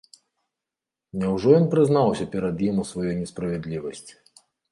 [1.23, 4.13] Няўжо ён прызнаўся перад ім у сваёй несправядлівасці?